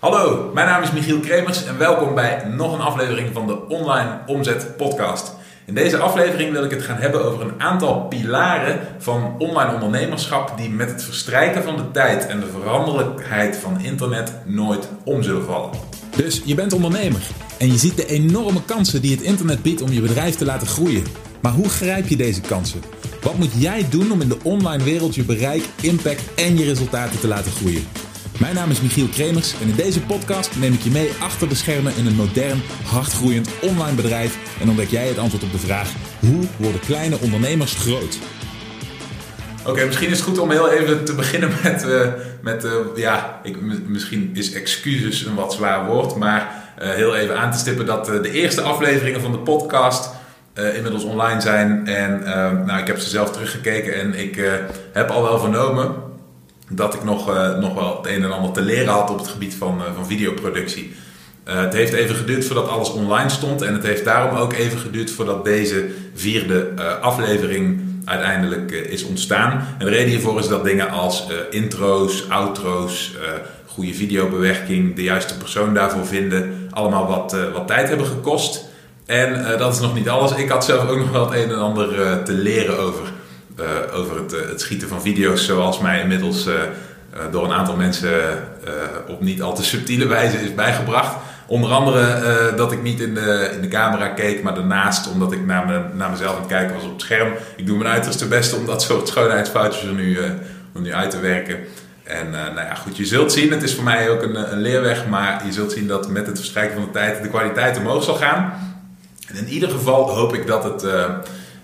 Hallo, 0.00 0.50
mijn 0.54 0.66
naam 0.66 0.82
is 0.82 0.92
Michiel 0.92 1.20
Kremers 1.20 1.64
en 1.64 1.78
welkom 1.78 2.14
bij 2.14 2.44
nog 2.44 2.72
een 2.72 2.80
aflevering 2.80 3.28
van 3.32 3.46
de 3.46 3.68
Online 3.68 4.18
Omzet 4.26 4.76
Podcast. 4.76 5.32
In 5.66 5.74
deze 5.74 5.98
aflevering 5.98 6.52
wil 6.52 6.64
ik 6.64 6.70
het 6.70 6.82
gaan 6.82 6.96
hebben 6.96 7.24
over 7.24 7.40
een 7.40 7.60
aantal 7.60 8.00
pilaren 8.00 8.80
van 8.98 9.34
online 9.38 9.72
ondernemerschap 9.72 10.56
die 10.56 10.70
met 10.70 10.90
het 10.90 11.02
verstrijken 11.02 11.62
van 11.62 11.76
de 11.76 11.90
tijd 11.90 12.26
en 12.26 12.40
de 12.40 12.46
veranderlijkheid 12.46 13.56
van 13.56 13.80
internet 13.80 14.32
nooit 14.44 14.88
om 15.04 15.22
zullen 15.22 15.44
vallen. 15.44 15.70
Dus 16.16 16.42
je 16.44 16.54
bent 16.54 16.72
ondernemer 16.72 17.20
en 17.58 17.72
je 17.72 17.78
ziet 17.78 17.96
de 17.96 18.06
enorme 18.06 18.64
kansen 18.64 19.02
die 19.02 19.16
het 19.16 19.22
internet 19.22 19.62
biedt 19.62 19.82
om 19.82 19.92
je 19.92 20.00
bedrijf 20.00 20.34
te 20.36 20.44
laten 20.44 20.66
groeien. 20.66 21.04
Maar 21.40 21.52
hoe 21.52 21.68
grijp 21.68 22.08
je 22.08 22.16
deze 22.16 22.40
kansen? 22.40 22.80
Wat 23.22 23.38
moet 23.38 23.52
jij 23.58 23.86
doen 23.90 24.12
om 24.12 24.20
in 24.20 24.28
de 24.28 24.38
online 24.42 24.84
wereld 24.84 25.14
je 25.14 25.24
bereik, 25.24 25.64
impact 25.80 26.34
en 26.34 26.58
je 26.58 26.64
resultaten 26.64 27.20
te 27.20 27.28
laten 27.28 27.52
groeien? 27.52 27.99
Mijn 28.40 28.54
naam 28.54 28.70
is 28.70 28.80
Michiel 28.80 29.08
Kremers 29.08 29.54
en 29.60 29.68
in 29.68 29.74
deze 29.74 30.00
podcast 30.00 30.56
neem 30.56 30.72
ik 30.72 30.80
je 30.80 30.90
mee 30.90 31.10
achter 31.20 31.48
de 31.48 31.54
schermen 31.54 31.96
in 31.96 32.06
een 32.06 32.14
modern, 32.14 32.62
hardgroeiend 32.84 33.48
online 33.62 33.96
bedrijf 33.96 34.38
en 34.60 34.68
ontdek 34.68 34.88
jij 34.88 35.08
het 35.08 35.18
antwoord 35.18 35.44
op 35.44 35.52
de 35.52 35.58
vraag: 35.58 35.92
hoe 36.20 36.44
worden 36.56 36.80
kleine 36.80 37.18
ondernemers 37.20 37.74
groot? 37.74 38.18
Oké, 39.66 39.84
misschien 39.84 40.10
is 40.10 40.16
het 40.16 40.26
goed 40.26 40.38
om 40.38 40.50
heel 40.50 40.70
even 40.70 41.04
te 41.04 41.14
beginnen 41.14 41.50
met, 41.62 41.84
uh, 41.84 42.06
met 42.42 42.64
uh, 42.64 42.70
ja, 42.94 43.40
ik, 43.42 43.60
misschien 43.86 44.30
is 44.34 44.52
excuses 44.52 45.24
een 45.24 45.34
wat 45.34 45.52
zwaar 45.52 45.86
woord, 45.86 46.16
maar 46.16 46.72
uh, 46.82 46.88
heel 46.88 47.16
even 47.16 47.38
aan 47.38 47.52
te 47.52 47.58
stippen 47.58 47.86
dat 47.86 48.06
de 48.06 48.30
eerste 48.30 48.60
afleveringen 48.60 49.20
van 49.20 49.32
de 49.32 49.38
podcast 49.38 50.10
inmiddels 50.74 51.04
online 51.04 51.40
zijn. 51.40 51.86
En 51.86 52.22
nou, 52.66 52.80
ik 52.80 52.86
heb 52.86 52.98
ze 52.98 53.08
zelf 53.08 53.30
teruggekeken 53.30 53.94
en 53.94 54.14
ik 54.14 54.40
heb 54.92 55.10
al 55.10 55.22
wel 55.22 55.38
vernomen 55.38 56.09
dat 56.70 56.94
ik 56.94 57.04
nog, 57.04 57.26
nog 57.60 57.74
wel 57.74 57.96
het 58.02 58.12
een 58.12 58.24
en 58.24 58.32
ander 58.32 58.52
te 58.52 58.60
leren 58.60 58.92
had 58.92 59.10
op 59.10 59.18
het 59.18 59.28
gebied 59.28 59.54
van, 59.54 59.82
van 59.94 60.06
videoproductie. 60.06 60.94
het 61.44 61.72
heeft 61.72 61.92
even 61.92 62.14
geduurd 62.14 62.44
voordat 62.44 62.68
alles 62.68 62.92
online 62.92 63.28
stond 63.28 63.62
en 63.62 63.72
het 63.72 63.82
heeft 63.82 64.04
daarom 64.04 64.38
ook 64.38 64.52
even 64.52 64.78
geduurd 64.78 65.10
voordat 65.10 65.44
deze 65.44 65.86
vierde 66.14 66.68
aflevering 67.00 67.80
uiteindelijk 68.04 68.70
is 68.70 69.04
ontstaan. 69.04 69.66
En 69.78 69.84
de 69.84 69.90
reden 69.90 70.08
hiervoor 70.08 70.38
is 70.38 70.48
dat 70.48 70.64
dingen 70.64 70.90
als 70.90 71.26
intro's, 71.50 72.28
outro's, 72.28 73.14
goede 73.66 73.94
videobewerking, 73.94 74.96
de 74.96 75.02
juiste 75.02 75.36
persoon 75.36 75.74
daarvoor 75.74 76.06
vinden, 76.06 76.68
allemaal 76.70 77.06
wat, 77.06 77.36
wat 77.52 77.66
tijd 77.66 77.88
hebben 77.88 78.06
gekost. 78.06 78.68
En 79.06 79.58
dat 79.58 79.74
is 79.74 79.80
nog 79.80 79.94
niet 79.94 80.08
alles. 80.08 80.34
Ik 80.34 80.48
had 80.48 80.64
zelf 80.64 80.88
ook 80.88 80.98
nog 80.98 81.10
wel 81.10 81.30
het 81.30 81.42
een 81.42 81.50
en 81.50 81.58
ander 81.58 82.22
te 82.22 82.32
leren 82.32 82.78
over, 82.78 83.12
over 83.92 84.16
het, 84.16 84.30
het, 84.30 84.60
schieten 84.60 84.88
van 84.88 85.02
video's, 85.02 85.44
zoals 85.44 85.80
mij 85.80 86.00
inmiddels 86.00 86.48
door 87.30 87.44
een 87.44 87.52
aantal 87.52 87.76
mensen 87.76 88.12
op 89.08 89.20
niet 89.20 89.42
al 89.42 89.54
te 89.54 89.64
subtiele 89.64 90.06
wijze 90.06 90.36
is 90.36 90.54
bijgebracht. 90.54 91.16
Onder 91.46 91.70
andere 91.70 92.54
dat 92.56 92.72
ik 92.72 92.82
niet 92.82 93.00
in 93.00 93.14
de, 93.14 93.50
in 93.54 93.60
de 93.60 93.68
camera 93.68 94.08
keek, 94.08 94.42
maar 94.42 94.54
daarnaast 94.54 95.10
omdat 95.12 95.32
ik 95.32 95.46
naar, 95.46 95.66
me, 95.66 95.80
naar 95.94 96.10
mezelf 96.10 96.34
aan 96.34 96.40
het 96.40 96.50
kijken 96.50 96.74
was 96.74 96.84
op 96.84 96.92
het 96.92 97.00
scherm. 97.00 97.32
Ik 97.56 97.66
doe 97.66 97.78
mijn 97.78 97.90
uiterste 97.90 98.28
best 98.28 98.58
om 98.58 98.66
dat 98.66 98.82
soort 98.82 99.08
schoonheidsfoutjes 99.08 99.84
er 99.84 99.94
nu, 99.94 100.18
er 100.18 100.80
nu 100.80 100.92
uit 100.92 101.10
te 101.10 101.20
werken. 101.20 101.58
En 102.10 102.30
nou 102.30 102.54
ja, 102.54 102.74
goed, 102.74 102.96
je 102.96 103.04
zult 103.04 103.32
zien, 103.32 103.50
het 103.50 103.62
is 103.62 103.74
voor 103.74 103.84
mij 103.84 104.10
ook 104.10 104.22
een, 104.22 104.52
een 104.52 104.60
leerweg, 104.60 105.06
maar 105.06 105.46
je 105.46 105.52
zult 105.52 105.72
zien 105.72 105.86
dat 105.86 106.08
met 106.08 106.26
het 106.26 106.38
verstrijken 106.38 106.74
van 106.74 106.84
de 106.84 106.90
tijd 106.90 107.22
de 107.22 107.28
kwaliteit 107.28 107.78
omhoog 107.78 108.04
zal 108.04 108.14
gaan. 108.14 108.52
En 109.26 109.36
in 109.36 109.48
ieder 109.48 109.70
geval 109.70 110.10
hoop 110.10 110.34
ik 110.34 110.46
dat 110.46 110.64
het, 110.64 110.82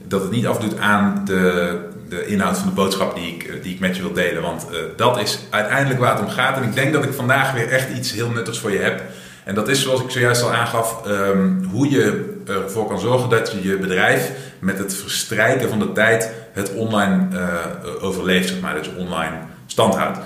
dat 0.08 0.22
het 0.22 0.30
niet 0.30 0.46
afdoet 0.46 0.78
aan 0.78 1.22
de, 1.24 1.78
de 2.08 2.26
inhoud 2.26 2.58
van 2.58 2.68
de 2.68 2.74
boodschap 2.74 3.14
die 3.14 3.34
ik, 3.34 3.62
die 3.62 3.74
ik 3.74 3.80
met 3.80 3.96
je 3.96 4.02
wil 4.02 4.12
delen. 4.12 4.42
Want 4.42 4.66
dat 4.96 5.20
is 5.20 5.38
uiteindelijk 5.50 6.00
waar 6.00 6.14
het 6.14 6.24
om 6.24 6.30
gaat. 6.30 6.56
En 6.56 6.62
ik 6.62 6.74
denk 6.74 6.92
dat 6.92 7.04
ik 7.04 7.12
vandaag 7.12 7.52
weer 7.52 7.68
echt 7.68 7.88
iets 7.96 8.12
heel 8.12 8.30
nuttigs 8.30 8.58
voor 8.58 8.72
je 8.72 8.78
heb. 8.78 9.02
En 9.46 9.54
dat 9.54 9.68
is 9.68 9.82
zoals 9.82 10.00
ik 10.00 10.10
zojuist 10.10 10.42
al 10.42 10.52
aangaf, 10.52 11.06
um, 11.06 11.68
hoe 11.70 11.90
je 11.90 12.34
ervoor 12.46 12.86
kan 12.86 13.00
zorgen 13.00 13.28
dat 13.28 13.52
je 13.52 13.68
je 13.68 13.76
bedrijf 13.76 14.30
met 14.58 14.78
het 14.78 14.94
verstrijken 14.94 15.68
van 15.68 15.78
de 15.78 15.92
tijd 15.92 16.30
het 16.52 16.74
online 16.74 17.26
uh, 17.32 18.04
overleeft, 18.04 18.48
zeg 18.48 18.60
maar, 18.60 18.74
dat 18.74 18.84
je 18.84 18.96
online 18.96 19.34
stand 19.66 19.94
houdt. 19.94 20.18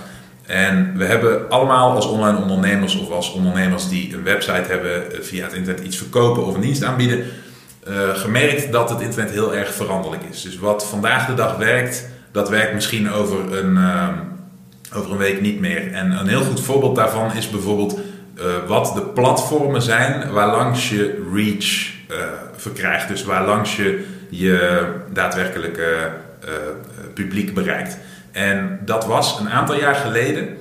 En 0.46 0.92
we 0.96 1.04
hebben 1.04 1.50
allemaal 1.50 1.94
als 1.94 2.06
online 2.06 2.38
ondernemers 2.38 2.96
of 2.96 3.10
als 3.10 3.32
ondernemers 3.32 3.88
die 3.88 4.14
een 4.14 4.22
website 4.22 4.64
hebben, 4.68 5.12
eh, 5.12 5.20
via 5.20 5.44
het 5.44 5.52
internet 5.52 5.84
iets 5.84 5.96
verkopen 5.96 6.46
of 6.46 6.54
een 6.54 6.60
dienst 6.60 6.84
aanbieden, 6.84 7.24
uh, 7.88 8.14
gemerkt 8.14 8.72
dat 8.72 8.90
het 8.90 9.00
internet 9.00 9.30
heel 9.30 9.54
erg 9.54 9.74
veranderlijk 9.74 10.22
is. 10.30 10.42
Dus 10.42 10.58
wat 10.58 10.86
vandaag 10.86 11.26
de 11.26 11.34
dag 11.34 11.56
werkt, 11.56 12.08
dat 12.32 12.48
werkt 12.48 12.74
misschien 12.74 13.12
over 13.12 13.58
een, 13.58 13.76
uh, 13.76 14.08
over 14.94 15.10
een 15.10 15.16
week 15.16 15.40
niet 15.40 15.60
meer. 15.60 15.92
En 15.92 16.10
een 16.10 16.28
heel 16.28 16.42
goed 16.42 16.60
voorbeeld 16.60 16.96
daarvan 16.96 17.32
is 17.32 17.50
bijvoorbeeld 17.50 17.98
uh, 18.38 18.44
wat 18.66 18.92
de 18.94 19.02
platformen 19.02 19.82
zijn 19.82 20.32
waarlangs 20.32 20.88
je 20.88 21.28
reach 21.34 21.92
uh, 22.10 22.16
verkrijgt. 22.56 23.08
Dus 23.08 23.24
waarlangs 23.24 23.76
je 23.76 24.06
je 24.28 24.84
daadwerkelijke 25.12 26.10
publiek 27.14 27.54
bereikt. 27.54 27.98
En 28.32 28.80
dat 28.84 29.06
was 29.06 29.40
een 29.40 29.50
aantal 29.50 29.76
jaar 29.76 29.94
geleden 29.94 30.56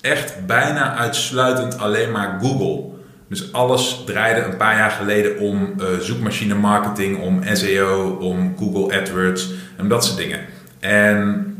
echt 0.00 0.46
bijna 0.46 0.96
uitsluitend 0.96 1.78
alleen 1.78 2.10
maar 2.10 2.38
Google. 2.40 2.95
Dus 3.28 3.52
alles 3.52 4.02
draaide 4.06 4.40
een 4.40 4.56
paar 4.56 4.76
jaar 4.76 4.90
geleden 4.90 5.38
om 5.38 5.74
zoekmachine 6.00 6.54
marketing, 6.54 7.20
om 7.20 7.42
SEO, 7.52 8.16
om 8.20 8.54
Google 8.58 9.00
AdWords 9.00 9.50
en 9.76 9.88
dat 9.88 10.04
soort 10.04 10.18
dingen. 10.18 10.40
En 10.80 11.50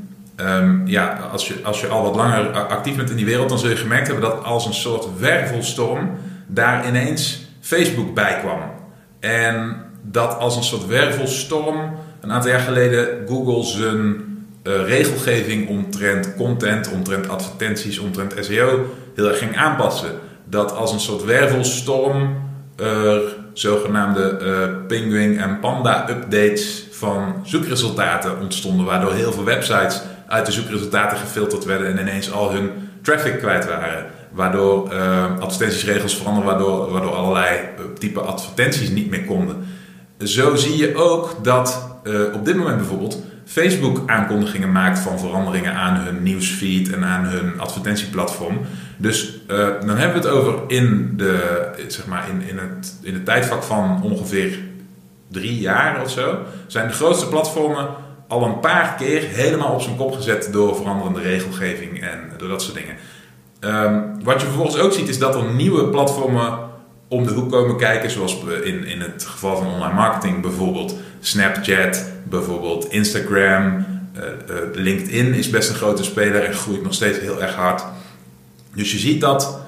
Um, 0.40 0.82
ja, 0.86 1.28
als 1.32 1.48
je, 1.48 1.54
als 1.62 1.80
je 1.80 1.86
al 1.86 2.02
wat 2.02 2.14
langer 2.14 2.50
actief 2.50 2.96
bent 2.96 3.10
in 3.10 3.16
die 3.16 3.24
wereld, 3.24 3.48
dan 3.48 3.58
zul 3.58 3.68
je 3.68 3.76
gemerkt 3.76 4.06
hebben 4.06 4.30
dat 4.30 4.44
als 4.44 4.66
een 4.66 4.74
soort 4.74 5.18
wervelstorm 5.18 6.10
daar 6.46 6.88
ineens 6.88 7.48
Facebook 7.60 8.14
bij 8.14 8.38
kwam. 8.40 8.60
En 9.20 9.76
dat 10.02 10.38
als 10.38 10.56
een 10.56 10.64
soort 10.64 10.86
wervelstorm 10.86 11.96
een 12.20 12.32
aantal 12.32 12.50
jaar 12.50 12.60
geleden 12.60 13.08
Google 13.28 13.64
zijn 13.64 14.04
uh, 14.62 14.86
regelgeving 14.86 15.68
omtrent 15.68 16.36
content, 16.36 16.90
omtrent 16.92 17.28
advertenties, 17.28 17.98
omtrent 17.98 18.34
SEO 18.40 18.94
heel 19.14 19.28
erg 19.28 19.38
ging 19.38 19.56
aanpassen. 19.56 20.10
Dat 20.48 20.74
als 20.74 20.92
een 20.92 21.00
soort 21.00 21.24
wervelstorm 21.24 22.44
er 22.76 23.36
zogenaamde 23.52 24.38
uh, 24.42 24.86
Penguin 24.86 25.38
en 25.38 25.60
Panda 25.60 26.10
updates 26.10 26.86
van 26.90 27.34
zoekresultaten 27.44 28.40
ontstonden, 28.40 28.86
waardoor 28.86 29.12
heel 29.12 29.32
veel 29.32 29.44
websites 29.44 30.02
uit 30.28 30.46
de 30.46 30.52
zoekresultaten 30.52 31.18
gefilterd 31.18 31.64
werden 31.64 31.86
en 31.86 31.98
ineens 31.98 32.32
al 32.32 32.52
hun 32.52 32.70
traffic 33.02 33.38
kwijt 33.38 33.66
waren. 33.66 34.06
Waardoor 34.32 34.92
uh, 34.92 35.38
advertentiesregels 35.38 36.16
veranderden, 36.16 36.52
waardoor, 36.52 36.92
waardoor 36.92 37.14
allerlei 37.14 37.58
uh, 37.58 37.84
type 37.98 38.20
advertenties 38.20 38.88
niet 38.88 39.10
meer 39.10 39.24
konden. 39.24 39.66
Zo 40.18 40.54
zie 40.54 40.76
je 40.76 40.96
ook 40.96 41.36
dat 41.42 41.94
op 42.34 42.44
dit 42.44 42.56
moment 42.56 42.76
bijvoorbeeld 42.76 43.22
Facebook 43.46 44.02
aankondigingen 44.06 44.72
maakt 44.72 44.98
van 44.98 45.18
veranderingen 45.18 45.74
aan 45.74 45.96
hun 45.96 46.22
nieuwsfeed 46.22 46.92
en 46.92 47.04
aan 47.04 47.24
hun 47.24 47.60
advertentieplatform. 47.60 48.60
Dus 48.96 49.38
dan 49.86 49.96
hebben 49.96 50.22
we 50.22 50.28
het 50.28 50.36
over 50.36 50.54
in 50.66 51.12
de, 51.16 51.68
zeg 51.88 52.06
maar 52.06 52.28
in, 52.28 52.42
in, 52.48 52.58
het, 52.58 52.98
in 53.02 53.14
het 53.14 53.24
tijdvak 53.24 53.62
van 53.62 54.02
ongeveer 54.02 54.58
drie 55.30 55.58
jaar 55.58 56.02
of 56.02 56.10
zo, 56.10 56.38
zijn 56.66 56.88
de 56.88 56.92
grootste 56.92 57.28
platformen 57.28 57.88
al 58.28 58.44
een 58.44 58.60
paar 58.60 58.94
keer 58.98 59.22
helemaal 59.22 59.72
op 59.72 59.80
zijn 59.80 59.96
kop 59.96 60.14
gezet 60.14 60.48
door 60.52 60.76
veranderende 60.76 61.20
regelgeving 61.20 62.02
en 62.02 62.18
door 62.36 62.48
dat 62.48 62.62
soort 62.62 62.76
dingen. 62.76 62.96
Um, 63.60 64.24
wat 64.24 64.40
je 64.40 64.46
vervolgens 64.46 64.78
ook 64.78 64.92
ziet 64.92 65.08
is 65.08 65.18
dat 65.18 65.34
er 65.34 65.54
nieuwe 65.54 65.88
platformen 65.88 66.58
om 67.08 67.26
de 67.26 67.32
hoek 67.32 67.50
komen 67.50 67.76
kijken, 67.76 68.10
zoals 68.10 68.36
in, 68.64 68.84
in 68.84 69.00
het 69.00 69.24
geval 69.24 69.56
van 69.56 69.66
online 69.66 69.94
marketing 69.94 70.42
bijvoorbeeld 70.42 70.94
Snapchat, 71.20 72.04
bijvoorbeeld 72.24 72.90
Instagram, 72.90 73.86
uh, 74.16 74.22
uh, 74.22 74.56
LinkedIn 74.72 75.34
is 75.34 75.50
best 75.50 75.68
een 75.68 75.74
grote 75.74 76.04
speler 76.04 76.44
en 76.44 76.54
groeit 76.54 76.82
nog 76.82 76.94
steeds 76.94 77.18
heel 77.18 77.42
erg 77.42 77.54
hard. 77.54 77.84
Dus 78.74 78.92
je 78.92 78.98
ziet 78.98 79.20
dat, 79.20 79.60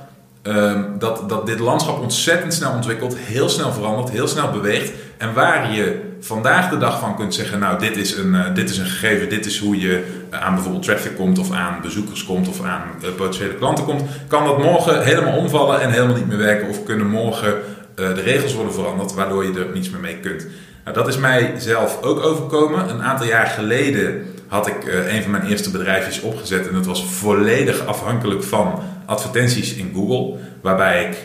uh, 0.42 0.82
dat, 0.98 1.28
dat 1.28 1.46
dit 1.46 1.58
landschap 1.58 2.00
ontzettend 2.00 2.54
snel 2.54 2.72
ontwikkelt, 2.72 3.16
heel 3.16 3.48
snel 3.48 3.72
verandert, 3.72 4.10
heel 4.10 4.28
snel 4.28 4.50
beweegt. 4.50 4.92
En 5.18 5.34
waar 5.34 5.72
je 5.74 6.00
vandaag 6.20 6.70
de 6.70 6.78
dag 6.78 7.00
van 7.00 7.16
kunt 7.16 7.34
zeggen, 7.34 7.58
nou 7.58 7.78
dit 7.78 7.96
is 7.96 8.16
een, 8.16 8.34
uh, 8.34 8.54
dit 8.54 8.70
is 8.70 8.78
een 8.78 8.86
gegeven, 8.86 9.28
dit 9.28 9.46
is 9.46 9.58
hoe 9.58 9.80
je 9.80 10.17
aan 10.30 10.54
bijvoorbeeld 10.54 10.84
traffic 10.84 11.16
komt 11.16 11.38
of 11.38 11.52
aan 11.52 11.80
bezoekers 11.82 12.24
komt 12.24 12.48
of 12.48 12.62
aan 12.62 12.82
uh, 13.02 13.08
potentiële 13.16 13.54
klanten 13.54 13.84
komt, 13.84 14.02
kan 14.28 14.44
dat 14.44 14.62
morgen 14.62 15.04
helemaal 15.04 15.36
omvallen 15.36 15.80
en 15.80 15.90
helemaal 15.90 16.16
niet 16.16 16.26
meer 16.26 16.38
werken 16.38 16.68
of 16.68 16.84
kunnen 16.84 17.06
morgen 17.06 17.48
uh, 17.48 18.14
de 18.14 18.20
regels 18.20 18.54
worden 18.54 18.74
veranderd 18.74 19.14
waardoor 19.14 19.44
je 19.44 19.58
er 19.58 19.66
niets 19.74 19.90
meer 19.90 20.00
mee 20.00 20.16
kunt. 20.16 20.46
Nou, 20.84 20.96
dat 20.96 21.08
is 21.08 21.18
mij 21.18 21.54
zelf 21.56 22.02
ook 22.02 22.20
overkomen. 22.20 22.88
Een 22.88 23.02
aantal 23.02 23.26
jaar 23.26 23.46
geleden 23.46 24.26
had 24.46 24.66
ik 24.66 24.76
een 25.08 25.22
van 25.22 25.30
mijn 25.30 25.46
eerste 25.46 25.70
bedrijfjes 25.70 26.20
opgezet 26.20 26.68
en 26.68 26.74
dat 26.74 26.86
was 26.86 27.04
volledig 27.04 27.86
afhankelijk 27.86 28.42
van 28.42 28.82
advertenties 29.06 29.74
in 29.74 29.92
Google, 29.94 30.38
waarbij 30.62 31.04
ik 31.04 31.16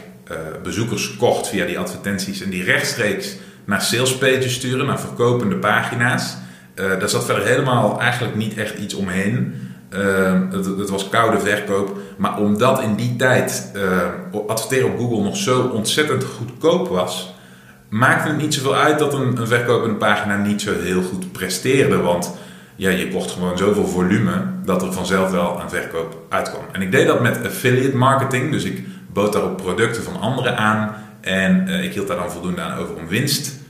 bezoekers 0.63 1.17
kocht 1.17 1.47
via 1.47 1.65
die 1.65 1.79
advertenties 1.79 2.41
en 2.41 2.49
die 2.49 2.63
rechtstreeks 2.63 3.35
naar 3.65 3.81
salespages 3.81 4.53
sturen, 4.53 4.85
naar 4.85 4.99
verkopende 4.99 5.56
pagina's. 5.56 6.38
Uh, 6.75 6.99
daar 6.99 7.09
zat 7.09 7.25
verder 7.25 7.45
helemaal 7.45 7.99
eigenlijk 7.99 8.35
niet 8.35 8.57
echt 8.57 8.77
iets 8.77 8.93
omheen. 8.93 9.53
Ehm, 9.89 10.51
het, 10.51 10.65
het, 10.65 10.89
was 10.89 11.09
koude 11.09 11.39
verkoop. 11.39 11.97
Maar 12.17 12.37
omdat 12.37 12.81
in 12.81 12.95
die 12.95 13.15
tijd 13.15 13.71
uh, 13.75 14.47
adverteren 14.47 14.91
op 14.91 14.97
Google 14.97 15.23
nog 15.23 15.37
zo 15.37 15.61
ontzettend 15.61 16.23
goedkoop 16.23 16.87
was, 16.87 17.33
maakte 17.89 18.27
het 18.27 18.37
niet 18.37 18.53
zoveel 18.53 18.75
uit 18.75 18.99
dat 18.99 19.13
een, 19.13 19.37
een 19.37 19.47
verkopende 19.47 19.95
pagina 19.95 20.37
niet 20.37 20.61
zo 20.61 20.71
heel 20.79 21.01
goed 21.01 21.31
presteerde. 21.31 21.97
Want 21.97 22.33
ja, 22.75 22.89
je 22.89 23.07
kocht 23.07 23.31
gewoon 23.31 23.57
zoveel 23.57 23.87
volume 23.87 24.31
dat 24.65 24.81
er 24.81 24.93
vanzelf 24.93 25.31
wel 25.31 25.59
een 25.61 25.69
verkoop 25.69 26.17
uitkwam. 26.29 26.63
En 26.71 26.81
ik 26.81 26.91
deed 26.91 27.07
dat 27.07 27.21
met 27.21 27.45
affiliate 27.45 27.97
marketing. 27.97 28.51
Dus 28.51 28.63
ik 28.63 28.83
bood 29.13 29.33
daarop 29.33 29.57
producten 29.57 30.03
van 30.03 30.19
anderen 30.19 30.57
aan. 30.57 30.95
En 31.21 31.67
uh, 31.67 31.83
ik 31.83 31.93
hield 31.93 32.07
daar 32.07 32.17
dan 32.17 32.31
voldoende 32.31 32.61
aan 32.61 32.77
over 32.77 32.95
om 32.95 33.07
winst 33.07 33.62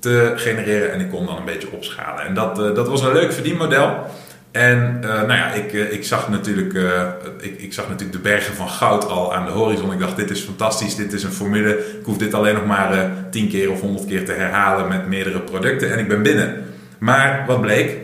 te 0.00 0.32
genereren. 0.36 0.92
En 0.92 1.00
ik 1.00 1.10
kon 1.10 1.26
dan 1.26 1.36
een 1.36 1.44
beetje 1.44 1.72
opschalen. 1.72 2.24
En 2.24 2.34
dat, 2.34 2.58
uh, 2.58 2.74
dat 2.74 2.88
was 2.88 3.02
een 3.02 3.12
leuk 3.12 3.32
verdienmodel. 3.32 4.06
En 4.50 5.00
uh, 5.04 5.08
nou 5.08 5.32
ja, 5.32 5.52
ik, 5.52 5.72
ik, 5.72 6.04
zag 6.04 6.28
natuurlijk, 6.28 6.72
ik, 7.40 7.60
ik, 7.60 7.72
zag 7.72 7.88
natuurlijk 7.88 8.12
de 8.12 8.28
bergen 8.28 8.54
van 8.54 8.68
goud 8.68 9.08
al 9.08 9.34
aan 9.34 9.44
de 9.44 9.50
horizon. 9.50 9.92
Ik 9.92 9.98
dacht, 9.98 10.16
dit 10.16 10.30
is 10.30 10.40
fantastisch, 10.40 10.96
dit 10.96 11.12
is 11.12 11.22
een 11.22 11.32
formule. 11.32 11.78
Ik 11.78 12.04
hoef 12.04 12.16
dit 12.16 12.34
alleen 12.34 12.54
nog 12.54 12.66
maar 12.66 13.12
10 13.30 13.48
keer 13.48 13.70
of 13.70 13.80
100 13.80 14.06
keer 14.06 14.24
te 14.24 14.32
herhalen 14.32 14.88
met 14.88 15.06
meerdere 15.06 15.40
producten. 15.40 15.92
En 15.92 15.98
ik 15.98 16.08
ben 16.08 16.22
binnen. 16.22 16.64
Maar 16.98 17.44
wat 17.46 17.60
bleek? 17.60 17.96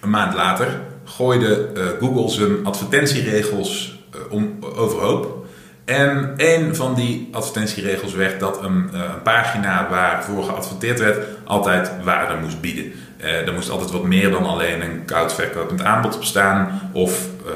Een 0.00 0.10
maand 0.10 0.34
later 0.34 0.68
gooide 1.04 1.68
Google 2.00 2.28
zijn 2.28 2.66
advertentieregels 2.66 3.98
om, 4.30 4.58
overhoop. 4.60 5.46
En 5.88 6.32
een 6.36 6.76
van 6.76 6.94
die 6.94 7.28
advertentieregels 7.32 8.14
werd 8.14 8.40
dat 8.40 8.62
een, 8.62 8.90
uh, 8.94 9.00
een 9.00 9.22
pagina 9.22 9.88
waarvoor 9.90 10.44
geadverteerd 10.44 10.98
werd 11.00 11.26
altijd 11.44 11.90
waarde 12.04 12.40
moest 12.42 12.60
bieden. 12.60 12.92
Uh, 13.20 13.46
er 13.46 13.52
moest 13.52 13.70
altijd 13.70 13.90
wat 13.90 14.04
meer 14.04 14.30
dan 14.30 14.46
alleen 14.46 14.82
een 14.82 15.04
koud 15.04 15.34
verkopend 15.34 15.82
aanbod 15.82 16.16
op 16.16 16.24
staan. 16.24 16.90
Of 16.92 17.26
uh, 17.46 17.52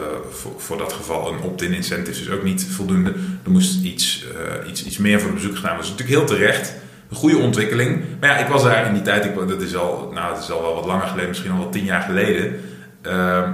voor, 0.57 0.79
dat 0.79 0.93
geval 0.93 1.33
een 1.33 1.41
opt-in 1.41 1.73
incentive 1.73 2.21
is 2.21 2.31
ook 2.31 2.43
niet 2.43 2.67
voldoende. 2.71 3.11
Er 3.45 3.51
moest 3.51 3.85
iets, 3.85 4.27
iets, 4.69 4.85
iets 4.85 4.99
meer 4.99 5.21
voor 5.21 5.29
de 5.29 5.35
bezoek 5.35 5.57
gedaan. 5.57 5.77
Dat 5.77 5.85
is 5.85 5.91
natuurlijk 5.91 6.19
heel 6.19 6.37
terecht. 6.37 6.75
Een 7.11 7.17
goede 7.17 7.39
ontwikkeling. 7.39 8.05
Maar 8.21 8.29
ja, 8.29 8.37
ik 8.37 8.47
was 8.47 8.63
daar 8.63 8.87
in 8.87 8.93
die 8.93 9.03
tijd, 9.03 9.25
ik, 9.25 9.49
dat, 9.49 9.63
is 9.63 9.77
al, 9.77 10.11
nou, 10.15 10.35
dat 10.35 10.43
is 10.43 10.51
al 10.51 10.63
wel 10.63 10.75
wat 10.75 10.87
langer 10.87 11.07
geleden, 11.07 11.29
misschien 11.29 11.51
al 11.51 11.59
wel 11.59 11.69
tien 11.69 11.85
jaar 11.85 12.03
geleden. 12.03 12.61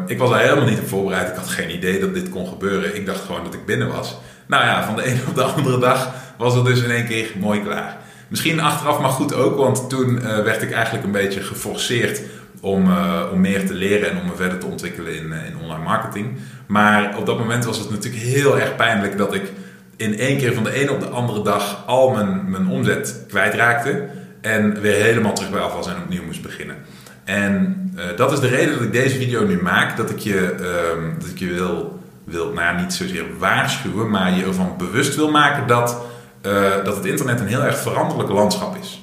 ik 0.06 0.18
was 0.18 0.30
daar 0.30 0.40
helemaal 0.40 0.68
niet 0.68 0.78
op 0.78 0.88
voorbereid. 0.88 1.28
Ik 1.28 1.36
had 1.36 1.48
geen 1.48 1.74
idee 1.74 2.00
dat 2.00 2.14
dit 2.14 2.28
kon 2.28 2.48
gebeuren. 2.48 2.96
Ik 2.96 3.06
dacht 3.06 3.24
gewoon 3.24 3.44
dat 3.44 3.54
ik 3.54 3.66
binnen 3.66 3.88
was. 3.88 4.18
Nou 4.48 4.64
ja, 4.64 4.84
van 4.84 4.96
de 4.96 5.04
ene 5.04 5.20
op 5.28 5.34
de 5.34 5.42
andere 5.42 5.78
dag 5.78 6.14
was 6.38 6.54
het 6.54 6.64
dus 6.64 6.82
in 6.82 6.90
één 6.90 7.06
keer 7.06 7.30
mooi 7.38 7.62
klaar. 7.62 7.96
Misschien 8.28 8.60
achteraf 8.60 9.00
maar 9.00 9.10
goed 9.10 9.34
ook, 9.34 9.56
want 9.56 9.88
toen 9.88 10.14
uh, 10.14 10.22
werd 10.22 10.62
ik 10.62 10.72
eigenlijk 10.72 11.04
een 11.04 11.12
beetje 11.12 11.40
geforceerd 11.40 12.20
om, 12.60 12.88
uh, 12.88 13.22
om 13.32 13.40
meer 13.40 13.66
te 13.66 13.74
leren 13.74 14.10
en 14.10 14.18
om 14.18 14.26
me 14.26 14.34
verder 14.36 14.58
te 14.58 14.66
ontwikkelen 14.66 15.16
in, 15.16 15.26
uh, 15.26 15.46
in 15.46 15.58
online 15.62 15.84
marketing. 15.84 16.38
Maar 16.66 17.16
op 17.18 17.26
dat 17.26 17.38
moment 17.38 17.64
was 17.64 17.78
het 17.78 17.90
natuurlijk 17.90 18.22
heel 18.22 18.60
erg 18.60 18.76
pijnlijk 18.76 19.18
dat 19.18 19.34
ik 19.34 19.52
in 19.96 20.18
één 20.18 20.38
keer 20.38 20.54
van 20.54 20.64
de 20.64 20.72
ene 20.72 20.92
op 20.92 21.00
de 21.00 21.08
andere 21.08 21.42
dag 21.42 21.82
al 21.86 22.10
mijn, 22.10 22.50
mijn 22.50 22.68
omzet 22.68 23.24
kwijtraakte. 23.28 24.08
En 24.40 24.80
weer 24.80 25.02
helemaal 25.02 25.32
terug 25.34 25.50
bij 25.50 25.60
af 25.60 25.74
was 25.74 25.88
en 25.88 26.02
opnieuw 26.02 26.24
moest 26.24 26.42
beginnen. 26.42 26.76
En 27.24 27.82
dat 28.16 28.32
is 28.32 28.40
de 28.40 28.48
reden 28.48 28.74
dat 28.74 28.82
ik 28.82 28.92
deze 28.92 29.16
video 29.16 29.46
nu 29.46 29.62
maak. 29.62 29.96
Dat 29.96 30.10
ik 30.10 30.18
je, 30.18 30.54
ehm, 30.60 31.18
dat 31.18 31.28
ik 31.28 31.38
je 31.38 31.46
wil 31.46 31.97
wil, 32.30 32.52
nou 32.52 32.80
niet 32.80 32.92
zozeer 32.92 33.24
waarschuwen, 33.38 34.10
maar 34.10 34.34
je 34.34 34.44
ervan 34.44 34.74
bewust 34.78 35.16
wil 35.16 35.30
maken 35.30 35.66
dat, 35.66 36.00
uh, 36.46 36.84
dat 36.84 36.96
het 36.96 37.04
internet 37.04 37.40
een 37.40 37.46
heel 37.46 37.62
erg 37.62 37.78
veranderlijk 37.78 38.28
landschap 38.28 38.76
is. 38.76 39.02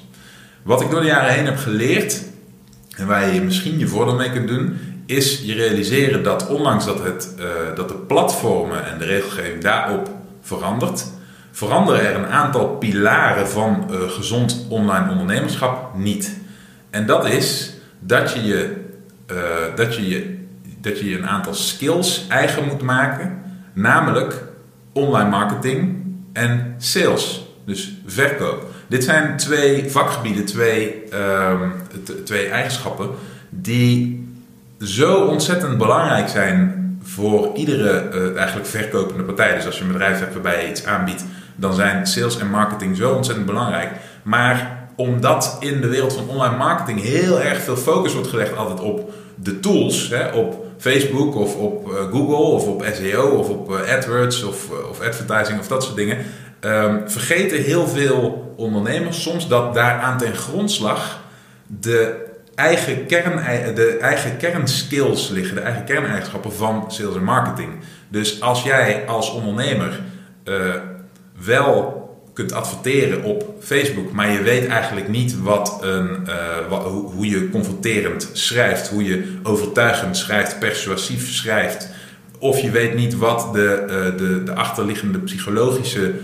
Wat 0.62 0.80
ik 0.80 0.90
door 0.90 1.00
de 1.00 1.06
jaren 1.06 1.32
heen 1.32 1.44
heb 1.44 1.58
geleerd, 1.58 2.22
en 2.96 3.06
waar 3.06 3.34
je 3.34 3.40
misschien 3.40 3.78
je 3.78 3.86
voordeel 3.86 4.14
mee 4.14 4.32
kunt 4.32 4.48
doen, 4.48 4.78
is 5.06 5.40
je 5.44 5.54
realiseren 5.54 6.22
dat 6.22 6.46
ondanks 6.46 6.84
dat, 6.84 7.02
het, 7.02 7.34
uh, 7.38 7.44
dat 7.74 7.88
de 7.88 7.94
platformen 7.94 8.86
en 8.86 8.98
de 8.98 9.04
regelgeving 9.04 9.62
daarop 9.62 10.08
verandert, 10.40 11.04
veranderen 11.52 12.00
er 12.00 12.14
een 12.14 12.26
aantal 12.26 12.68
pilaren 12.68 13.48
van 13.48 13.86
uh, 13.90 14.10
gezond 14.10 14.66
online 14.68 15.10
ondernemerschap 15.10 15.94
niet. 15.94 16.36
En 16.90 17.06
dat 17.06 17.26
is 17.26 17.74
dat 17.98 18.32
je 18.32 18.44
je, 18.44 18.84
dat 19.74 19.94
je, 19.94 20.08
je 20.08 20.35
dat 20.86 21.00
je 21.00 21.18
een 21.18 21.26
aantal 21.26 21.54
skills 21.54 22.26
eigen 22.28 22.64
moet 22.64 22.82
maken, 22.82 23.42
namelijk 23.72 24.42
online 24.92 25.30
marketing 25.30 26.04
en 26.32 26.74
sales, 26.78 27.46
dus 27.64 27.92
verkoop. 28.06 28.64
Dit 28.88 29.04
zijn 29.04 29.36
twee 29.36 29.90
vakgebieden, 29.90 30.44
twee, 30.44 31.02
um, 31.50 31.72
twee 32.24 32.48
eigenschappen 32.48 33.10
die 33.50 34.28
zo 34.80 35.14
ontzettend 35.14 35.78
belangrijk 35.78 36.28
zijn 36.28 36.84
voor 37.02 37.54
iedere 37.54 38.08
uh, 38.12 38.36
eigenlijk 38.36 38.66
verkopende 38.66 39.22
partij. 39.22 39.54
Dus 39.54 39.66
als 39.66 39.78
je 39.78 39.84
een 39.84 39.92
bedrijf 39.92 40.18
hebt 40.18 40.32
waarbij 40.32 40.62
je 40.62 40.70
iets 40.70 40.84
aanbiedt, 40.84 41.24
dan 41.56 41.74
zijn 41.74 42.06
sales 42.06 42.38
en 42.38 42.50
marketing 42.50 42.96
zo 42.96 43.12
ontzettend 43.12 43.46
belangrijk. 43.46 43.90
Maar 44.22 44.88
omdat 44.96 45.56
in 45.60 45.80
de 45.80 45.88
wereld 45.88 46.12
van 46.12 46.28
online 46.28 46.56
marketing 46.56 47.00
heel 47.00 47.40
erg 47.40 47.60
veel 47.60 47.76
focus 47.76 48.12
wordt 48.12 48.28
gelegd 48.28 48.56
altijd 48.56 48.80
op 48.80 49.12
de 49.34 49.60
tools, 49.60 50.08
hè, 50.08 50.28
op 50.28 50.65
Facebook 50.78 51.34
of 51.34 51.56
op 51.56 51.88
uh, 51.88 51.94
Google 52.10 52.36
of 52.36 52.66
op 52.66 52.86
SEO 52.92 53.28
of 53.28 53.48
op 53.48 53.70
uh, 53.70 53.94
AdWords 53.94 54.42
of, 54.42 54.70
uh, 54.72 54.88
of 54.88 55.00
advertising 55.00 55.58
of 55.58 55.68
dat 55.68 55.82
soort 55.82 55.96
dingen. 55.96 56.18
Um, 56.60 57.10
vergeten 57.10 57.62
heel 57.62 57.86
veel 57.86 58.54
ondernemers 58.56 59.22
soms 59.22 59.48
dat 59.48 59.74
daar 59.74 60.00
aan 60.00 60.18
ten 60.18 60.34
grondslag 60.34 61.20
de 61.66 62.24
eigen, 62.54 63.06
kern, 63.06 63.74
de 63.74 63.98
eigen 64.00 64.36
kernskills 64.36 65.28
liggen, 65.28 65.54
de 65.54 65.60
eigen 65.60 65.84
kerneigenschappen 65.84 66.52
van 66.52 66.84
sales 66.88 67.14
en 67.14 67.24
marketing. 67.24 67.72
Dus 68.08 68.40
als 68.40 68.62
jij 68.62 69.06
als 69.06 69.30
ondernemer 69.30 70.00
wel 71.44 72.05
kunt 72.36 72.52
adverteren 72.52 73.22
op 73.22 73.54
Facebook, 73.60 74.12
maar 74.12 74.30
je 74.30 74.42
weet 74.42 74.66
eigenlijk 74.66 75.08
niet 75.08 75.40
wat 75.40 75.78
een, 75.80 76.28
wat, 76.68 76.82
hoe, 76.82 77.28
je 77.28 77.50
confronterend 77.50 78.30
schrijft, 78.32 78.88
hoe 78.88 79.04
je 79.04 79.38
overtuigend 79.42 80.16
schrijft, 80.16 80.58
persuasief 80.58 81.32
schrijft, 81.32 81.88
of 82.38 82.60
je 82.60 82.70
weet 82.70 82.94
niet 82.94 83.16
wat 83.16 83.48
de, 83.52 83.82
uh, 83.82 84.18
de, 84.18 84.42
de 84.42 84.54
achterliggende 84.54 85.18
psychologische 85.18 86.14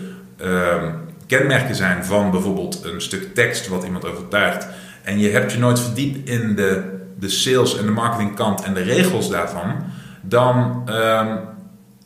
uh, 0.43 0.82
kenmerken 1.26 1.75
zijn 1.75 2.05
van 2.05 2.31
bijvoorbeeld 2.31 2.85
een 2.85 3.00
stuk 3.00 3.35
tekst 3.35 3.69
wat 3.69 3.85
iemand 3.85 4.06
overtuigt, 4.06 4.67
en 5.03 5.19
je 5.19 5.31
hebt 5.31 5.53
je 5.53 5.59
nooit 5.59 5.81
verdiept 5.81 6.29
in 6.29 6.55
de, 6.55 6.82
de 7.19 7.29
sales 7.29 7.79
en 7.79 7.87
de 7.87 7.93
marketingkant 7.93 8.62
en 8.62 8.75
de 8.75 8.82
regels 8.82 9.31
daarvan, 9.31 9.85
dan 10.23 10.82
ehm, 10.87 11.37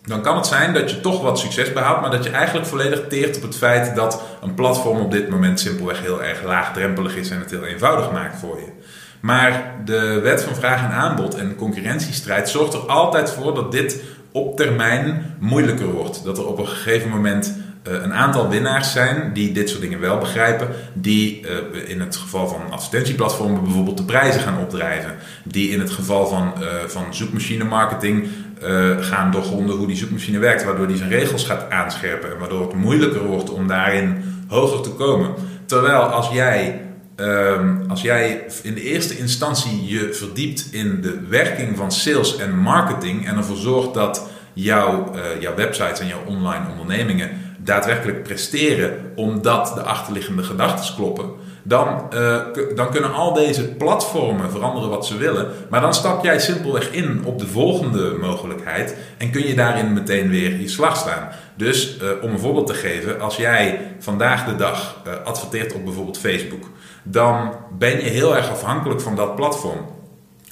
dan 0.07 0.23
kan 0.23 0.37
het 0.37 0.47
zijn 0.47 0.75
dat 0.75 0.91
je 0.91 1.01
toch 1.01 1.23
wat 1.23 1.39
succes 1.39 1.73
behaalt, 1.73 2.01
maar 2.01 2.11
dat 2.11 2.25
je 2.25 2.31
eigenlijk 2.31 2.67
volledig 2.67 3.01
teert 3.09 3.37
op 3.37 3.43
het 3.43 3.57
feit 3.57 3.95
dat 3.95 4.23
een 4.43 4.55
platform 4.55 5.01
op 5.01 5.11
dit 5.11 5.29
moment 5.29 5.61
simpelweg 5.61 6.01
heel 6.01 6.23
erg 6.23 6.43
laagdrempelig 6.43 7.17
is 7.17 7.31
en 7.31 7.39
het 7.39 7.51
heel 7.51 7.65
eenvoudig 7.65 8.13
maakt 8.13 8.39
voor 8.39 8.57
je. 8.57 8.73
Maar 9.21 9.75
de 9.85 10.21
wet 10.23 10.43
van 10.43 10.55
vraag 10.55 10.83
en 10.83 10.91
aanbod 10.91 11.35
en 11.35 11.57
concurrentiestrijd 11.57 12.49
zorgt 12.49 12.75
er 12.75 12.81
altijd 12.81 13.31
voor 13.31 13.55
dat 13.55 13.73
dit 13.73 14.03
op 14.33 14.57
termijn 14.57 15.37
moeilijker 15.39 15.87
wordt. 15.87 16.25
Dat 16.25 16.39
er 16.39 16.47
op 16.47 16.59
een 16.59 16.69
gegeven 16.69 17.11
moment 17.11 17.55
uh, 17.89 18.03
een 18.03 18.15
aantal 18.15 18.49
winnaars 18.49 18.93
zijn 18.93 19.33
die 19.33 19.53
dit 19.53 19.69
soort 19.69 19.81
dingen 19.81 20.01
wel 20.01 20.19
begrijpen, 20.19 20.69
die 20.93 21.41
uh, 21.41 21.89
in 21.89 22.01
het 22.01 22.17
geval 22.17 22.49
van 22.49 22.61
advertentieplatformen 22.71 23.63
bijvoorbeeld 23.63 23.97
de 23.97 24.05
prijzen 24.05 24.41
gaan 24.41 24.59
opdrijven, 24.59 25.15
die 25.45 25.71
in 25.71 25.81
het 25.81 25.91
geval 25.91 26.27
van, 26.27 26.53
uh, 26.61 26.67
van 26.87 27.15
zoekmachine 27.15 27.65
marketing 27.65 28.29
uh, 28.63 28.97
gaan 29.01 29.31
doorgronden 29.31 29.77
hoe 29.77 29.87
die 29.87 29.97
zoekmachine 29.97 30.39
werkt, 30.39 30.65
waardoor 30.65 30.87
die 30.87 30.97
zijn 30.97 31.11
regels 31.11 31.45
gaat 31.45 31.71
aanscherpen 31.71 32.31
en 32.33 32.39
waardoor 32.39 32.61
het 32.61 32.75
moeilijker 32.75 33.25
wordt 33.25 33.51
om 33.51 33.67
daarin 33.67 34.23
hoger 34.49 34.81
te 34.81 34.91
komen. 34.91 35.35
Terwijl 35.67 36.01
als 36.01 36.29
jij, 36.29 36.81
uh, 37.21 37.61
als 37.89 38.03
jij 38.03 38.45
in 38.63 38.75
de 38.75 38.83
eerste 38.83 39.19
instantie 39.19 39.87
je 39.87 40.13
verdiept 40.13 40.69
in 40.71 41.01
de 41.01 41.21
werking 41.29 41.77
van 41.77 41.93
sales 41.93 42.37
en 42.37 42.59
marketing 42.59 43.27
en 43.27 43.37
ervoor 43.37 43.57
zorgt 43.57 43.95
dat 43.95 44.29
jouw, 44.53 45.13
uh, 45.15 45.21
jouw 45.41 45.55
websites 45.55 46.01
en 46.01 46.07
jouw 46.07 46.25
online 46.27 46.65
ondernemingen 46.71 47.31
daadwerkelijk 47.59 48.23
presteren 48.23 49.13
omdat 49.15 49.73
de 49.75 49.83
achterliggende 49.83 50.43
gedachten 50.43 50.95
kloppen 50.95 51.31
dan, 51.69 52.03
uh, 52.15 52.37
dan 52.75 52.91
kunnen 52.91 53.13
al 53.13 53.33
deze 53.33 53.65
platformen 53.65 54.51
veranderen 54.51 54.89
wat 54.89 55.07
ze 55.07 55.17
willen. 55.17 55.51
Maar 55.71 55.81
dan 55.81 55.95
stap 55.95 56.25
jij 56.25 56.39
simpelweg 56.39 56.91
in 56.91 57.25
op 57.25 57.39
de 57.39 57.47
volgende 57.47 58.17
mogelijkheid 58.21 58.97
en 59.19 59.31
kun 59.31 59.47
je 59.47 59.55
daarin 59.55 59.93
meteen 59.93 60.29
weer 60.29 60.61
je 60.61 60.69
slag 60.69 60.97
staan. 60.97 61.29
Dus 61.55 61.97
uh, 62.03 62.09
om 62.23 62.31
een 62.31 62.39
voorbeeld 62.39 62.67
te 62.67 62.75
geven, 62.75 63.21
als 63.21 63.37
jij 63.37 63.81
vandaag 63.99 64.45
de 64.45 64.57
dag 64.57 65.03
uh, 65.07 65.13
adverteert 65.25 65.73
op 65.73 65.85
bijvoorbeeld 65.85 66.19
Facebook, 66.19 66.71
dan 67.03 67.55
ben 67.79 67.91
je 67.91 68.11
heel 68.11 68.37
erg 68.37 68.51
afhankelijk 68.51 69.01
van 69.01 69.17
dat 69.17 69.37
platform. 69.37 69.95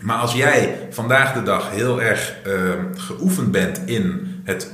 Maar 0.01 0.19
als 0.19 0.33
jij 0.33 0.79
vandaag 0.91 1.33
de 1.33 1.43
dag 1.43 1.71
heel 1.71 2.03
erg 2.03 2.35
geoefend 2.95 3.51
bent 3.51 3.83
in, 3.87 4.35
het 4.45 4.71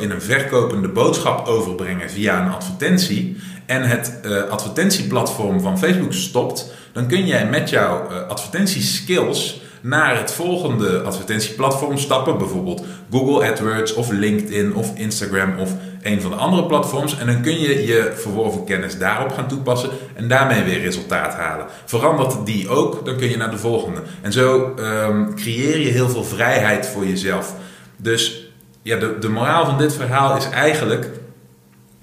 in 0.00 0.10
een 0.10 0.22
verkopende 0.22 0.88
boodschap 0.88 1.46
overbrengen 1.46 2.10
via 2.10 2.40
een 2.40 2.52
advertentie 2.52 3.36
en 3.66 3.82
het 3.82 4.20
uh, 4.24 4.42
advertentieplatform 4.42 5.60
van 5.60 5.78
Facebook 5.78 6.12
stopt, 6.12 6.72
dan 6.92 7.06
kun 7.06 7.26
jij 7.26 7.46
met 7.46 7.70
jouw 7.70 8.10
uh, 8.10 8.28
advertentieskills 8.28 9.60
naar 9.80 10.18
het 10.18 10.32
volgende 10.32 11.02
advertentieplatform 11.02 11.98
stappen. 11.98 12.38
Bijvoorbeeld 12.38 12.84
Google 13.10 13.50
AdWords 13.50 13.94
of 13.94 14.10
LinkedIn 14.10 14.74
of 14.74 14.92
Instagram 14.94 15.58
of 15.58 15.70
een 16.02 16.20
van 16.20 16.30
de 16.30 16.36
andere 16.36 16.66
platforms. 16.66 17.18
En 17.18 17.26
dan 17.26 17.42
kun 17.42 17.60
je 17.60 17.86
je 17.86 18.12
verworven 18.14 18.64
kennis 18.64 18.98
daarop 18.98 19.32
gaan 19.32 19.48
toepassen 19.48 19.90
en 20.14 20.28
daarmee 20.28 20.62
weer 20.62 20.80
resultaat 20.80 21.34
halen. 21.34 21.66
Verandert 21.84 22.46
die 22.46 22.68
ook, 22.68 23.04
dan 23.04 23.16
kun 23.16 23.30
je 23.30 23.36
naar 23.36 23.50
de 23.50 23.58
volgende. 23.58 24.02
En 24.22 24.32
zo 24.32 24.74
um, 24.78 25.34
creëer 25.34 25.78
je 25.78 25.90
heel 25.90 26.08
veel 26.08 26.24
vrijheid 26.24 26.86
voor 26.86 27.06
jezelf. 27.06 27.54
Dus 27.96 28.50
ja, 28.82 28.96
de, 28.96 29.18
de 29.20 29.28
moraal 29.28 29.64
van 29.64 29.78
dit 29.78 29.94
verhaal 29.94 30.36
is 30.36 30.48
eigenlijk 30.48 31.10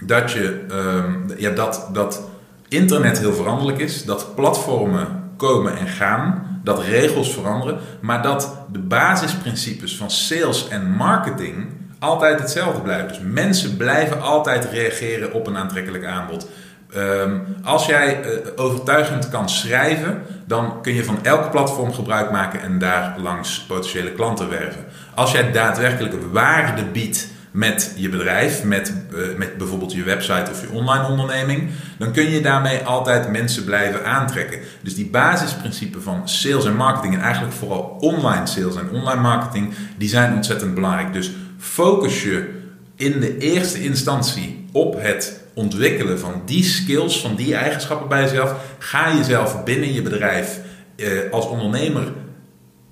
dat, 0.05 0.31
je, 0.31 0.65
um, 0.71 1.25
ja, 1.37 1.49
dat, 1.49 1.89
dat 1.93 2.29
internet 2.67 3.19
heel 3.19 3.33
veranderlijk 3.33 3.77
is, 3.77 4.05
dat 4.05 4.35
platformen 4.35 5.07
komen 5.37 5.77
en 5.77 5.87
gaan, 5.87 6.59
dat 6.63 6.81
regels 6.81 7.33
veranderen, 7.33 7.79
maar 8.01 8.21
dat 8.21 8.57
de 8.71 8.79
basisprincipes 8.79 9.97
van 9.97 10.11
sales 10.11 10.67
en 10.67 10.89
marketing 10.89 11.67
altijd 11.99 12.39
hetzelfde 12.39 12.81
blijven. 12.81 13.07
Dus 13.07 13.19
mensen 13.23 13.77
blijven 13.77 14.21
altijd 14.21 14.65
reageren 14.65 15.33
op 15.33 15.47
een 15.47 15.57
aantrekkelijk 15.57 16.05
aanbod. 16.05 16.47
Um, 16.97 17.43
als 17.63 17.85
jij 17.85 18.23
uh, 18.25 18.37
overtuigend 18.55 19.29
kan 19.29 19.49
schrijven, 19.49 20.21
dan 20.45 20.81
kun 20.81 20.93
je 20.93 21.03
van 21.03 21.17
elk 21.21 21.51
platform 21.51 21.93
gebruik 21.93 22.31
maken 22.31 22.61
en 22.61 22.79
daar 22.79 23.15
langs 23.17 23.59
potentiële 23.59 24.11
klanten 24.11 24.49
werven. 24.49 24.85
Als 25.15 25.31
jij 25.31 25.51
daadwerkelijk 25.51 26.13
waarde 26.31 26.83
biedt 26.83 27.27
met 27.53 27.93
je 27.95 28.09
bedrijf, 28.09 28.63
met, 28.63 28.93
uh, 29.13 29.37
met 29.37 29.57
bijvoorbeeld 29.57 29.93
je 29.93 30.03
website 30.03 30.51
of 30.51 30.61
je 30.61 30.71
online 30.71 31.07
onderneming, 31.07 31.69
dan 31.97 32.11
kun 32.11 32.29
je 32.29 32.41
daarmee 32.41 32.79
altijd 32.79 33.29
mensen 33.29 33.63
blijven 33.63 34.05
aantrekken. 34.05 34.59
Dus 34.81 34.95
die 34.95 35.09
basisprincipes 35.09 36.03
van 36.03 36.29
sales 36.29 36.65
en 36.65 36.75
marketing 36.75 37.13
en 37.13 37.21
eigenlijk 37.21 37.53
vooral 37.53 37.97
online 37.99 38.47
sales 38.47 38.75
en 38.75 38.89
online 38.89 39.21
marketing, 39.21 39.73
die 39.97 40.09
zijn 40.09 40.35
ontzettend 40.35 40.73
belangrijk. 40.73 41.13
Dus 41.13 41.31
focus 41.57 42.23
je 42.23 42.61
in 42.95 43.19
de 43.19 43.37
eerste 43.37 43.83
instantie 43.83 44.65
op 44.71 45.01
het 45.01 45.41
ontwikkelen 45.53 46.19
van 46.19 46.41
die 46.45 46.63
skills, 46.63 47.21
van 47.21 47.35
die 47.35 47.55
eigenschappen 47.55 48.07
bij 48.07 48.21
jezelf. 48.21 48.55
Ga 48.77 49.15
jezelf 49.15 49.63
binnen 49.63 49.93
je 49.93 50.01
bedrijf 50.01 50.59
eh, 50.95 51.07
als 51.31 51.47
ondernemer 51.47 52.11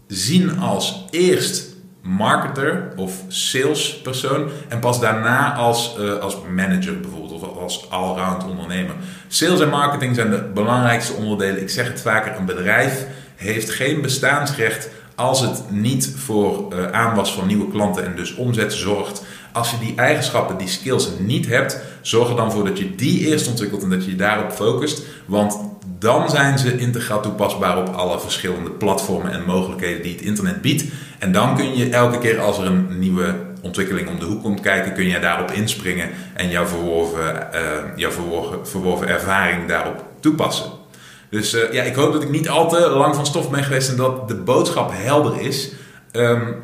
zien 0.07 0.59
als 0.59 1.07
eerst 1.09 1.70
marketer 2.01 2.93
of 2.95 3.13
salespersoon 3.27 4.49
en 4.67 4.79
pas 4.79 4.99
daarna 4.99 5.53
als, 5.53 5.95
uh, 5.99 6.13
als 6.13 6.37
manager 6.55 6.99
bijvoorbeeld 6.99 7.31
of 7.31 7.57
als 7.57 7.89
allround 7.89 8.43
ondernemer. 8.45 8.95
Sales 9.27 9.59
en 9.59 9.69
marketing 9.69 10.15
zijn 10.15 10.29
de 10.29 10.43
belangrijkste 10.53 11.13
onderdelen. 11.13 11.61
Ik 11.61 11.69
zeg 11.69 11.87
het 11.87 12.01
vaker, 12.01 12.35
een 12.35 12.45
bedrijf 12.45 13.05
heeft 13.35 13.69
geen 13.69 14.01
bestaansrecht 14.01 14.89
als 15.15 15.41
het 15.41 15.63
niet 15.69 16.13
voor 16.17 16.73
uh, 16.73 16.91
aanwas 16.91 17.33
van 17.33 17.47
nieuwe 17.47 17.71
klanten 17.71 18.05
en 18.05 18.15
dus 18.15 18.35
omzet 18.35 18.73
zorgt. 18.73 19.23
Als 19.51 19.71
je 19.71 19.77
die 19.79 19.95
eigenschappen, 19.95 20.57
die 20.57 20.67
skills 20.67 21.09
niet 21.19 21.47
hebt, 21.47 21.79
zorg 22.01 22.29
er 22.29 22.35
dan 22.35 22.51
voor 22.51 22.65
dat 22.65 22.77
je 22.77 22.95
die 22.95 23.27
eerst 23.27 23.47
ontwikkelt 23.47 23.83
en 23.83 23.89
dat 23.89 24.05
je 24.05 24.11
je 24.11 24.17
daarop 24.17 24.51
focust. 24.51 25.01
Want 25.25 25.70
dan 25.85 26.29
zijn 26.29 26.59
ze 26.59 26.77
integraal 26.77 27.21
toepasbaar 27.21 27.77
op 27.77 27.87
alle 27.87 28.19
verschillende 28.19 28.69
platformen 28.69 29.31
en 29.31 29.45
mogelijkheden 29.45 30.01
die 30.01 30.13
het 30.13 30.21
internet 30.21 30.61
biedt. 30.61 30.83
En 31.19 31.31
dan 31.31 31.55
kun 31.55 31.75
je 31.75 31.89
elke 31.89 32.17
keer 32.17 32.39
als 32.39 32.57
er 32.57 32.65
een 32.65 32.99
nieuwe 32.99 33.35
ontwikkeling 33.61 34.09
om 34.09 34.19
de 34.19 34.25
hoek 34.25 34.41
komt 34.41 34.59
kijken, 34.59 34.93
kun 34.93 35.07
je 35.07 35.19
daarop 35.19 35.51
inspringen 35.51 36.09
en 36.33 36.49
jouw 36.49 36.65
verworven, 36.65 37.47
uh, 37.53 37.59
jouw 37.95 38.11
verworven, 38.63 39.07
ervaring 39.07 39.67
daarop 39.67 40.05
toepassen. 40.19 40.71
Dus 41.29 41.53
uh, 41.53 41.73
ja, 41.73 41.83
ik 41.83 41.95
hoop 41.95 42.13
dat 42.13 42.23
ik 42.23 42.29
niet 42.29 42.49
al 42.49 42.69
te 42.69 42.89
lang 42.89 43.15
van 43.15 43.25
stof 43.25 43.49
ben 43.49 43.63
geweest 43.63 43.89
en 43.89 43.95
dat 43.95 44.27
de 44.27 44.35
boodschap 44.35 44.91
helder 44.93 45.41
is. 45.41 45.71
Um, 46.11 46.55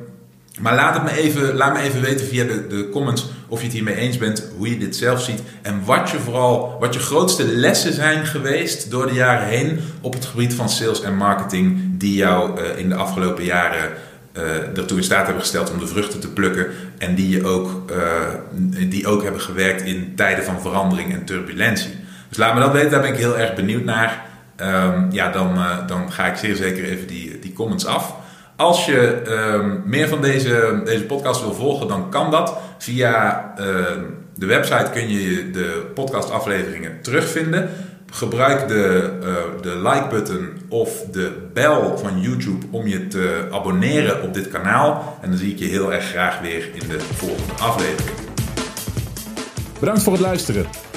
maar 0.60 0.76
laat, 0.76 0.94
het 0.94 1.04
me 1.04 1.12
even, 1.12 1.56
laat 1.56 1.74
me 1.74 1.80
even 1.80 2.02
weten 2.02 2.26
via 2.26 2.44
de, 2.44 2.68
de 2.68 2.90
comments 2.90 3.30
of 3.48 3.60
je 3.60 3.66
het 3.66 3.74
hiermee 3.74 3.96
eens 3.96 4.18
bent, 4.18 4.48
hoe 4.58 4.70
je 4.70 4.78
dit 4.78 4.96
zelf 4.96 5.22
ziet 5.22 5.42
en 5.62 5.82
wat 5.86 6.10
je 6.10 6.20
vooral, 6.20 6.78
wat 6.80 6.94
je 6.94 7.00
grootste 7.00 7.48
lessen 7.48 7.94
zijn 7.94 8.26
geweest 8.26 8.92
door 8.92 9.08
de 9.08 9.14
jaren 9.14 9.48
heen 9.48 9.80
op 10.02 10.14
het 10.14 10.26
gebied 10.26 10.54
van 10.54 10.70
sales 10.70 11.02
en 11.02 11.16
marketing 11.16 11.80
die 11.92 12.16
jou 12.16 12.62
uh, 12.62 12.78
in 12.78 12.90
de 12.90 12.96
afgelopen 12.96 13.44
jaren 13.44 13.90
uh, 14.34 14.78
ertoe 14.78 14.98
in 14.98 15.04
staat 15.04 15.26
hebben 15.26 15.44
gesteld 15.44 15.72
om 15.72 15.80
de 15.80 15.88
vruchten 15.88 16.20
te 16.20 16.34
plukken 16.34 16.68
en 16.98 17.16
die, 17.16 17.30
je 17.30 17.46
ook, 17.46 17.92
uh, 17.92 18.88
die 18.90 19.08
ook 19.08 19.24
hebben 19.24 19.42
gewerkt 19.42 19.82
in 19.82 20.14
tijden 20.16 20.44
van 20.44 20.62
verandering 20.62 21.14
en 21.14 21.26
turbulentie. 21.26 21.92
Dus 22.30 22.38
laat 22.38 22.54
me 22.54 22.60
dat 22.60 22.72
weten, 22.72 22.92
daar 22.92 23.02
ben 23.02 23.14
ik 23.14 23.18
heel 23.18 23.38
erg 23.38 23.56
benieuwd 23.56 23.84
naar. 23.84 24.26
Um, 24.62 25.08
ja, 25.12 25.32
dan, 25.32 25.58
dan 25.88 26.12
ga 26.12 26.26
ik 26.26 26.36
zeer 26.36 26.56
zeker 26.56 26.84
even 26.84 27.08
die, 27.08 27.40
die 27.40 27.54
comments 27.54 27.86
af. 27.86 28.16
Als 28.58 28.86
je 28.86 29.22
uh, 29.28 29.74
meer 29.86 30.08
van 30.08 30.22
deze, 30.22 30.82
deze 30.86 31.04
podcast 31.04 31.42
wil 31.42 31.54
volgen, 31.54 31.88
dan 31.88 32.10
kan 32.10 32.32
dat. 32.32 32.58
Via 32.78 33.54
uh, 33.60 33.66
de 34.36 34.46
website 34.46 34.90
kun 34.94 35.10
je 35.10 35.52
de 35.52 35.92
podcastafleveringen 35.94 37.02
terugvinden. 37.02 37.70
Gebruik 38.12 38.68
de, 38.68 39.10
uh, 39.24 39.62
de 39.62 39.82
like-button 39.90 40.50
of 40.70 41.06
de 41.12 41.32
bel 41.54 41.98
van 41.98 42.22
YouTube 42.22 42.66
om 42.72 42.88
je 42.88 43.08
te 43.08 43.48
abonneren 43.52 44.24
op 44.24 44.34
dit 44.34 44.50
kanaal. 44.50 45.18
En 45.22 45.30
dan 45.30 45.40
zie 45.40 45.52
ik 45.52 45.60
je 45.60 45.66
heel 45.66 45.94
erg 45.94 46.06
graag 46.06 46.40
weer 46.40 46.70
in 46.74 46.88
de 46.88 47.00
volgende 47.00 47.54
aflevering. 47.54 48.18
Bedankt 49.80 50.04
voor 50.04 50.14
het 50.14 50.22
luisteren. 50.22 50.87